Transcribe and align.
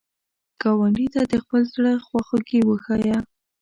ګاونډي 0.61 1.07
ته 1.13 1.21
د 1.31 1.33
خپل 1.43 1.61
زړه 1.73 1.91
خواخوږي 2.05 2.59
وښایه 2.63 3.17